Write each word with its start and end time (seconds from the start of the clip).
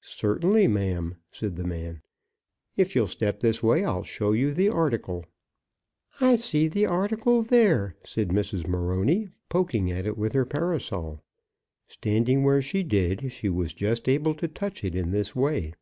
"Certainly, 0.00 0.68
ma'am," 0.68 1.16
said 1.30 1.56
the 1.56 1.62
man. 1.64 2.00
"If 2.78 2.96
you'll 2.96 3.06
step 3.08 3.40
this 3.40 3.62
way, 3.62 3.84
I'll 3.84 4.04
show 4.04 4.32
you 4.32 4.54
the 4.54 4.70
article." 4.70 5.26
"I 6.18 6.36
see 6.36 6.66
the 6.66 6.86
article 6.86 7.42
there," 7.42 7.94
said 8.02 8.28
Mrs. 8.30 8.66
Morony, 8.66 9.28
poking 9.50 9.92
at 9.92 10.06
it 10.06 10.16
with 10.16 10.32
her 10.32 10.46
parasol. 10.46 11.22
Standing 11.88 12.42
where 12.42 12.62
she 12.62 12.82
did 12.84 13.30
she 13.30 13.50
was 13.50 13.74
just 13.74 14.08
able 14.08 14.34
to 14.36 14.48
touch 14.48 14.82
it 14.82 14.94
in 14.94 15.10
this 15.10 15.36
way. 15.36 15.74